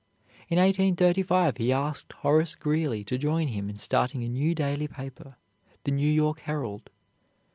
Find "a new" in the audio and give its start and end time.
4.23-4.55